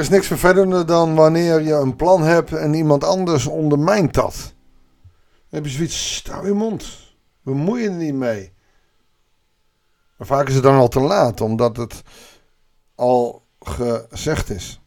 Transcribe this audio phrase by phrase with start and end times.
[0.00, 4.34] is niks vervelender dan wanneer je een plan hebt en iemand anders ondermijnt dat.
[4.34, 6.84] Dan heb je zoiets, sta je mond.
[7.42, 8.52] Bemoei je er niet mee.
[10.16, 12.02] Maar vaak is het dan al te laat, omdat het
[12.94, 14.80] al gezegd is.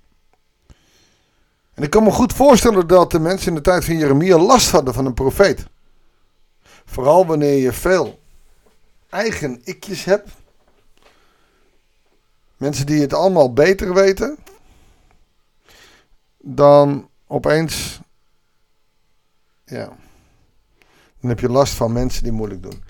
[1.73, 4.69] En ik kan me goed voorstellen dat de mensen in de tijd van Jeremia last
[4.71, 5.65] hadden van een profeet.
[6.85, 8.19] Vooral wanneer je veel
[9.09, 10.29] eigen ikjes hebt.
[12.57, 14.37] Mensen die het allemaal beter weten.
[16.45, 17.99] Dan opeens.
[19.65, 19.85] Ja.
[21.19, 22.83] Dan heb je last van mensen die moeilijk doen.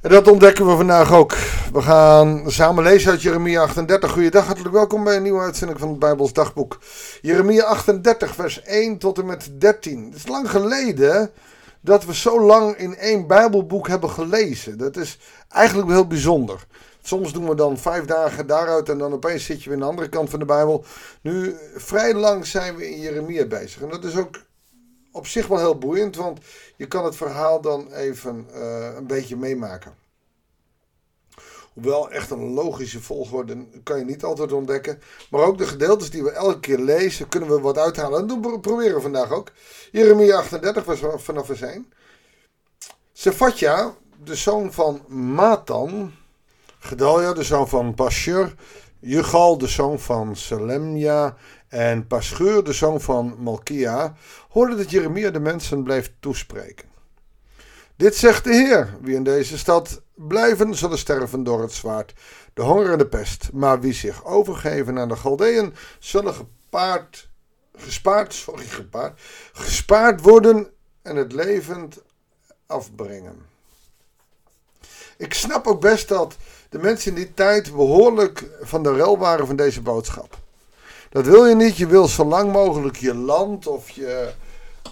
[0.00, 1.36] En dat ontdekken we vandaag ook.
[1.72, 4.10] We gaan samen lezen uit Jeremia 38.
[4.10, 6.78] Goeiedag, hartelijk welkom bij een nieuwe uitzending van het Bijbels Dagboek.
[7.22, 10.04] Jeremia 38, vers 1 tot en met 13.
[10.04, 11.30] Het is lang geleden
[11.80, 14.78] dat we zo lang in één Bijbelboek hebben gelezen.
[14.78, 15.18] Dat is
[15.48, 16.66] eigenlijk heel bijzonder.
[17.06, 19.90] Soms doen we dan vijf dagen daaruit en dan opeens zit je weer aan de
[19.90, 20.84] andere kant van de Bijbel.
[21.20, 23.82] Nu, vrij lang zijn we in Jeremia bezig.
[23.82, 24.40] En dat is ook
[25.12, 26.40] op zich wel heel boeiend, want
[26.76, 29.94] je kan het verhaal dan even uh, een beetje meemaken.
[31.72, 35.00] Hoewel echt een logische volgorde kan je niet altijd ontdekken.
[35.30, 38.20] Maar ook de gedeeltes die we elke keer lezen, kunnen we wat uithalen.
[38.20, 39.52] En doen proberen we vandaag ook.
[39.92, 41.92] Jeremia 38, waar vanaf we zijn.
[43.12, 46.12] Sefatja, de zoon van Matan.
[46.78, 48.54] Gedalia, de zoon van Pashur.
[48.98, 51.36] Jugal, de zoon van Selemja.
[51.68, 54.14] En Pascheur, de zoon van Malkia,
[54.48, 56.88] hoorde dat Jeremia de mensen bleef toespreken.
[57.96, 62.14] Dit zegt de Heer, wie in deze stad blijven, zullen sterven door het zwaard,
[62.54, 63.50] de honger en de pest.
[63.52, 67.28] Maar wie zich overgeven aan de Galdeën, zullen gepaard,
[67.76, 69.20] gespaard, sorry, gepaard,
[69.52, 70.70] gespaard worden
[71.02, 72.02] en het levend
[72.66, 73.55] afbrengen.
[75.16, 76.36] Ik snap ook best dat
[76.68, 80.38] de mensen in die tijd behoorlijk van de rel waren van deze boodschap.
[81.10, 81.76] Dat wil je niet.
[81.76, 84.32] Je wil zo lang mogelijk je land of je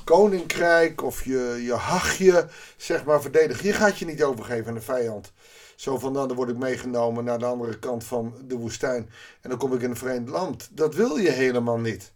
[0.04, 3.66] koninkrijk of je, je hachje, zeg maar, verdedigen.
[3.66, 5.32] Je gaat je niet overgeven aan de vijand.
[5.76, 9.10] Zo van, nou, dan word ik meegenomen naar de andere kant van de woestijn.
[9.40, 10.68] En dan kom ik in een vreemd land.
[10.72, 12.12] Dat wil je helemaal niet.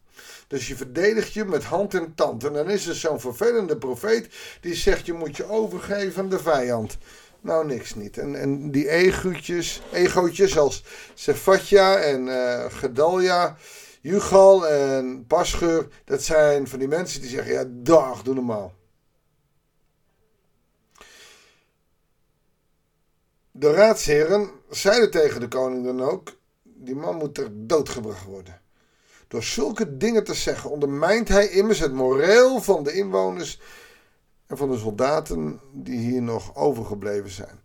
[0.47, 2.44] Dus je verdedigt je met hand en tand.
[2.44, 4.28] En dan is er zo'n vervelende profeet
[4.60, 6.99] die zegt, je moet je overgeven aan de vijand.
[7.41, 8.19] Nou, niks niet.
[8.19, 10.84] En, en die egootjes, egootjes als
[11.15, 13.56] Sefatja en uh, Gedalja
[14.00, 18.75] Jugal en Pascheur, dat zijn van die mensen die zeggen, ja dag, doe normaal.
[23.50, 28.60] De raadsheren zeiden tegen de koning dan ook, die man moet er doodgebracht worden.
[29.28, 33.60] Door zulke dingen te zeggen ondermijnt hij immers het moreel van de inwoners
[34.48, 37.60] en van de soldaten die hier nog overgebleven zijn.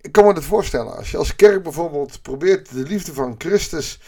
[0.00, 4.00] Ik kan me het voorstellen, als je als kerk bijvoorbeeld probeert de liefde van Christus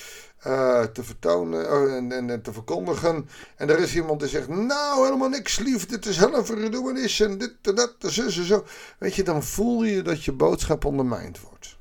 [0.47, 3.29] uh, te vertonen uh, en, en, te verkondigen.
[3.57, 7.39] En er is iemand die zegt, nou helemaal niks lief, dit is heel verdoemenis en
[7.39, 8.65] dit en dat en zo en zo.
[8.99, 11.77] Weet je, dan voel je dat je boodschap ondermijnd wordt.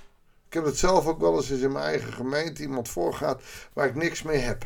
[0.48, 3.42] Ik heb het zelf ook wel eens in mijn eigen gemeente iemand voorgaat
[3.74, 4.64] waar ik niks mee heb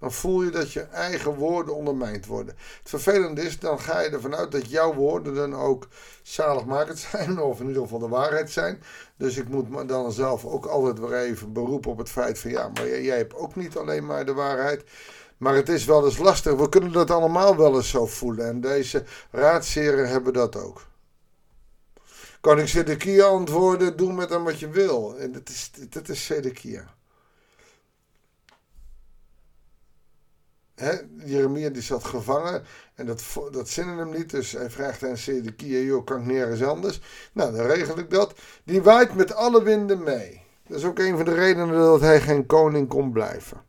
[0.00, 2.54] dan voel je dat je eigen woorden ondermijnd worden.
[2.78, 5.88] Het vervelende is, dan ga je ervan uit dat jouw woorden dan ook
[6.22, 8.82] zaligmakend zijn, of in ieder geval de waarheid zijn.
[9.16, 12.50] Dus ik moet me dan zelf ook altijd weer even beroepen op het feit van
[12.50, 14.84] ja, maar jij, hebt ook niet alleen maar de waarheid.
[15.36, 16.54] Maar het is wel eens lastig.
[16.54, 18.46] We kunnen dat allemaal wel eens zo voelen.
[18.46, 20.86] En deze raadsheren hebben dat ook.
[22.40, 25.18] Koning Zedekia antwoorden, doe met hem wat je wil.
[25.18, 26.94] En dat is, dat is Zedekia.
[30.80, 32.62] He, Jeremia die zat gevangen
[32.94, 34.30] en dat, dat zinnen hem niet.
[34.30, 37.00] Dus hij vraagt aan Zedekia, joh, kan ik nergens anders?
[37.32, 38.34] Nou, dan regel ik dat.
[38.64, 40.42] Die waait met alle winden mee.
[40.66, 43.62] Dat is ook een van de redenen dat hij geen koning kon blijven.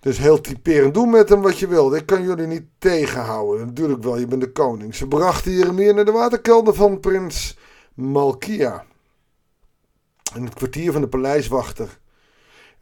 [0.00, 0.94] Dus heel typerend.
[0.94, 1.94] Doe met hem wat je wilt.
[1.94, 3.66] Ik kan jullie niet tegenhouden.
[3.66, 4.94] Natuurlijk wel, je bent de koning.
[4.94, 7.58] Ze brachten Jeremia naar de waterkelder van prins
[7.94, 8.84] Malkia.
[10.34, 11.98] In het kwartier van de paleiswachter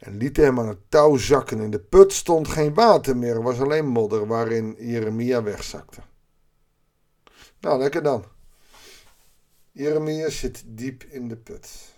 [0.03, 1.59] en lieten hem aan het touw zakken.
[1.59, 6.01] In de put stond geen water meer, er was alleen modder waarin Jeremia wegzakte.
[7.59, 8.25] Nou, lekker dan.
[9.71, 11.91] Jeremia zit diep in de put.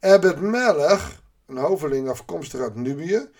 [0.00, 3.30] Ebed Melech, een hoveling afkomstig uit Nubië,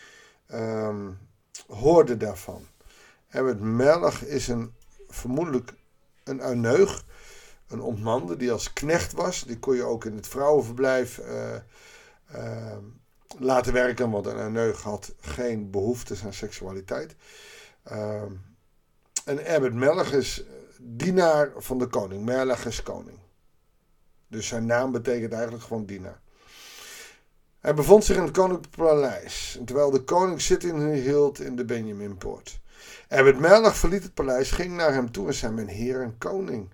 [0.52, 1.18] um,
[1.66, 2.66] hoorde daarvan.
[3.30, 4.74] Ebed Melech is een,
[5.08, 5.74] vermoedelijk
[6.24, 7.04] een uineug,
[7.66, 9.44] een ontmande die als knecht was.
[9.44, 11.54] Die kon je ook in het vrouwenverblijf uh,
[12.34, 12.76] uh,
[13.38, 17.14] laten werken, want een neug had geen behoeftes aan seksualiteit.
[17.92, 18.22] Uh,
[19.24, 20.44] en Ebed Melech is
[20.80, 22.24] dienaar van de koning.
[22.24, 23.18] Melech is koning.
[24.28, 26.20] Dus zijn naam betekent eigenlijk gewoon dienaar.
[27.60, 32.60] Hij bevond zich in het koninklijk paleis, terwijl de koning zitting hield in de Benjaminpoort.
[33.08, 36.70] Ebed Melach verliet het paleis, ging naar hem toe en zei: Mijn heer en koning.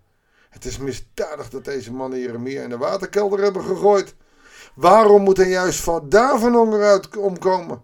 [0.50, 4.14] Het is misdadig dat deze mannen Jeremia in de waterkelder hebben gegooid.
[4.74, 7.82] Waarom moet hij juist van daar van honger uit omkomen?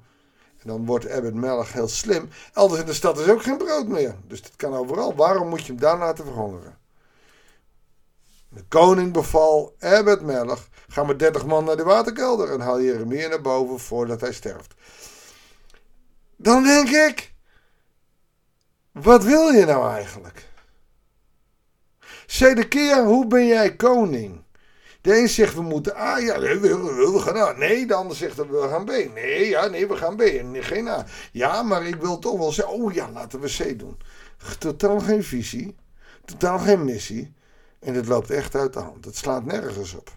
[0.58, 2.28] En dan wordt Ebed Melach heel slim.
[2.52, 4.16] Elders in de stad is ook geen brood meer.
[4.26, 5.14] Dus dat kan overal.
[5.14, 6.78] Waarom moet je hem daar laten verhongeren?
[8.48, 13.28] De koning beval Ebed Melach: ga met dertig man naar de waterkelder en haal Jeremia
[13.28, 14.74] naar boven voordat hij sterft.
[16.36, 17.34] Dan denk ik:
[18.92, 20.48] wat wil je nou eigenlijk?
[22.26, 24.42] Zedekia, hoe ben jij koning?
[25.00, 26.58] De een zegt we moeten A, ja, we,
[27.12, 27.52] we, gaan A.
[27.52, 28.90] Nee, de ander zegt we gaan B.
[29.14, 30.20] Nee, ja, nee, we gaan B.
[30.20, 31.06] En geen A.
[31.32, 33.98] Ja, maar ik wil toch wel zeggen, oh ja, laten we C doen.
[34.58, 35.76] Totaal geen visie,
[36.24, 37.32] totaal geen missie.
[37.80, 39.04] En het loopt echt uit de hand.
[39.04, 40.10] Het slaat nergens op.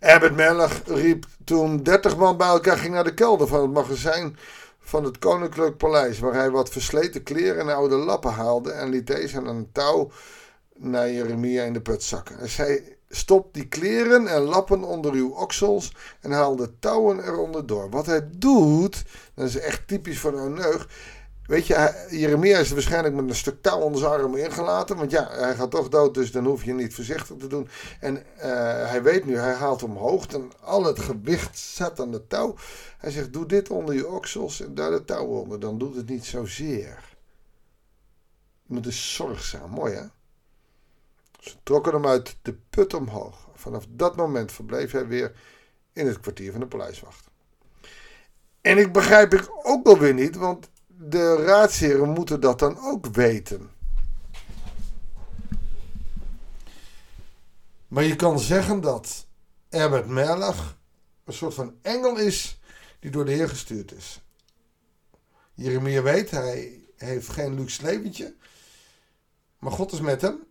[0.00, 4.36] Abbott Melach riep toen 30 man bij elkaar ging naar de kelder van het magazijn
[4.78, 9.06] van het Koninklijk Paleis, waar hij wat versleten kleren en oude lappen haalde en liet
[9.06, 10.10] deze aan een touw
[10.80, 12.38] naar Jeremia in de put zakken.
[12.38, 17.66] Hij zei: Stop die kleren en lappen onder uw oksels en haal de touwen eronder
[17.66, 17.90] door.
[17.90, 19.04] Wat hij doet,
[19.34, 20.88] dat is echt typisch voor een neug.
[21.50, 24.96] Weet je, Jeremia is er waarschijnlijk met een stuk touw onder zijn arm ingelaten.
[24.96, 27.68] Want ja, hij gaat toch dood, dus dan hoef je niet voorzichtig te doen.
[28.00, 28.42] En uh,
[28.90, 30.26] hij weet nu, hij haalt omhoog.
[30.26, 32.54] En al het gewicht zat aan de touw.
[32.98, 35.60] Hij zegt, doe dit onder je oksels en daar de touw onder.
[35.60, 37.16] Dan doet het niet zozeer.
[38.62, 40.04] Je moet dus zorgzaam, mooi hè?
[41.70, 43.48] Trokken hem uit de put omhoog.
[43.54, 45.32] Vanaf dat moment verbleef hij weer
[45.92, 47.30] in het kwartier van de paleiswacht.
[48.60, 53.06] En ik begrijp ik ook wel weer niet, want de raadsheren moeten dat dan ook
[53.06, 53.70] weten.
[57.88, 59.26] Maar je kan zeggen dat
[59.68, 60.78] Herbert Merlach
[61.24, 62.60] een soort van engel is
[63.00, 64.22] die door de Heer gestuurd is.
[65.54, 68.34] Jeremia weet, hij heeft geen luxe leventje.
[69.58, 70.48] Maar God is met hem.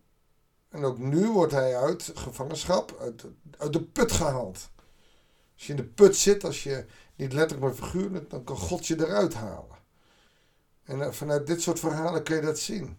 [0.70, 2.96] En ook nu wordt hij uit gevangenschap,
[3.58, 4.68] uit, de put gehaald.
[5.54, 6.84] Als je in de put zit, als je
[7.16, 9.78] niet letterlijk maar figuurlijk, dan kan God je eruit halen.
[10.84, 12.98] En eh, vanuit dit soort verhalen kun je dat zien.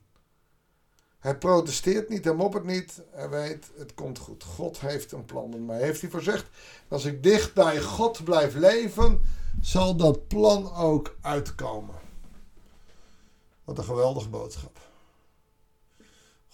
[1.19, 3.01] Hij protesteert niet, hij moppert niet.
[3.11, 4.43] Hij weet, het komt goed.
[4.43, 5.81] God heeft een plan met mij.
[5.81, 6.47] Heeft hij voorzegd,
[6.87, 9.21] als ik dicht bij God blijf leven,
[9.61, 11.95] zal dat plan ook uitkomen.
[13.63, 14.90] Wat een geweldige boodschap.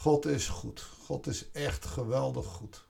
[0.07, 0.88] God is goed.
[1.06, 2.86] God is echt geweldig goed.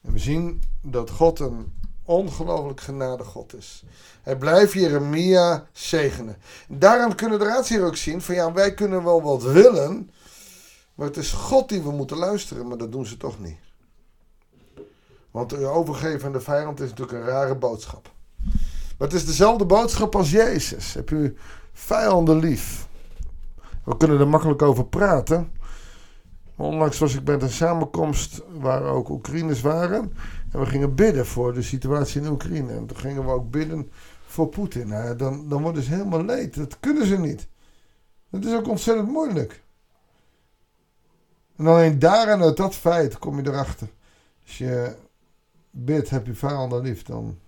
[0.00, 1.72] En we zien dat God een
[2.02, 3.84] ongelooflijk genade God is.
[4.22, 6.36] Hij blijft Jeremia zegenen.
[6.68, 10.10] Daaraan kunnen de raadsheer ook zien van ja, wij kunnen wel wat willen,
[10.94, 13.58] maar het is God die we moeten luisteren, maar dat doen ze toch niet.
[15.30, 18.10] Want overgeven aan de vijand is natuurlijk een rare boodschap.
[18.98, 20.94] Maar het is dezelfde boodschap als Jezus.
[20.94, 21.36] Heb u
[21.72, 22.87] vijanden lief?
[23.88, 25.50] We kunnen er makkelijk over praten.
[26.56, 30.12] Onlangs was ik bij een samenkomst waar ook Oekraïners waren.
[30.52, 32.72] En we gingen bidden voor de situatie in Oekraïne.
[32.72, 33.90] En toen gingen we ook bidden
[34.26, 34.88] voor Poetin.
[34.88, 36.54] Nou, dan, dan worden ze helemaal leed.
[36.54, 37.48] Dat kunnen ze niet.
[38.30, 39.62] Dat is ook ontzettend moeilijk.
[41.56, 43.88] En alleen daar en uit dat feit kom je erachter.
[44.42, 44.96] Als je
[45.70, 47.38] bidt, heb je vijanden lief, dan,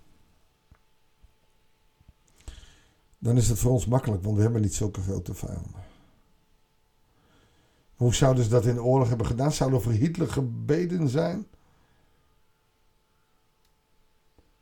[3.17, 5.80] dan is het voor ons makkelijk, want we hebben niet zulke grote vijanden.
[8.01, 9.51] Hoe zouden ze dat in oorlog hebben gedaan?
[9.51, 11.47] Zouden er voor Hitler gebeden zijn?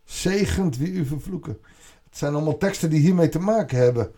[0.03, 1.57] Zegend wie u vervloeken.
[2.03, 4.11] Het zijn allemaal teksten die hiermee te maken hebben.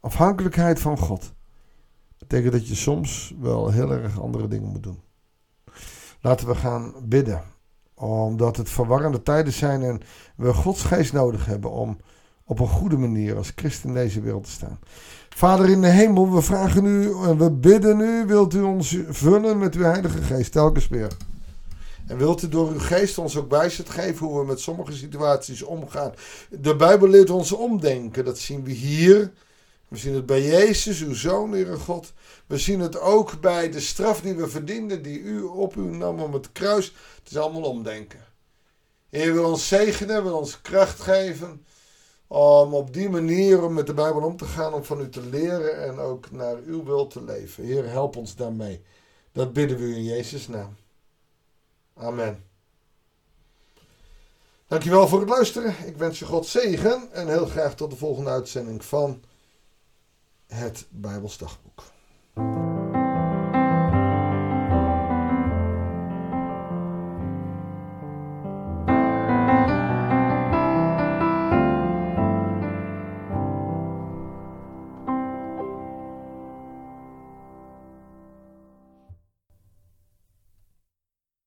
[0.00, 1.32] Afhankelijkheid van God.
[2.18, 5.00] Betekent dat je soms wel heel erg andere dingen moet doen.
[6.20, 7.42] Laten we gaan bidden.
[7.94, 10.00] Omdat het verwarrende tijden zijn en
[10.36, 11.98] we Gods geest nodig hebben om
[12.44, 14.78] op een goede manier als christen in deze wereld te staan.
[15.38, 19.58] Vader in de hemel, we vragen u en we bidden u, wilt u ons vullen
[19.58, 21.16] met uw heilige geest telkens weer.
[22.06, 25.62] En wilt u door uw geest ons ook wijsheid geven hoe we met sommige situaties
[25.62, 26.12] omgaan.
[26.50, 29.32] De Bijbel leert ons omdenken, dat zien we hier.
[29.88, 32.12] We zien het bij Jezus, uw Zoon, Heere God.
[32.46, 36.20] We zien het ook bij de straf die we verdienden, die u op u nam
[36.20, 36.94] om het kruis.
[37.18, 38.24] Het is allemaal omdenken.
[39.08, 41.62] Heer wil ons zegenen, wil ons kracht geven
[42.28, 45.26] om op die manier om met de Bijbel om te gaan, om van u te
[45.26, 47.64] leren en ook naar uw wil te leven.
[47.64, 48.82] Heer, help ons daarmee.
[49.32, 50.76] Dat bidden we u in Jezus' naam.
[51.94, 52.44] Amen.
[54.66, 55.74] Dankjewel voor het luisteren.
[55.86, 59.22] Ik wens je God zegen en heel graag tot de volgende uitzending van
[60.46, 61.82] het Bijbelsdagboek.